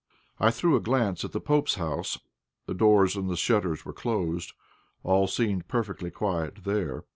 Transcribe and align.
I 0.39 0.49
threw 0.49 0.75
a 0.75 0.79
glance 0.79 1.23
at 1.23 1.31
the 1.31 1.39
pope's 1.39 1.75
house. 1.75 2.17
The 2.65 2.73
doors 2.73 3.15
and 3.15 3.29
the 3.29 3.35
shutters 3.37 3.85
were 3.85 3.93
closed; 3.93 4.53
all 5.03 5.27
seemed 5.27 5.67
perfectly 5.67 6.09
quiet 6.09 6.63
there. 6.63 7.05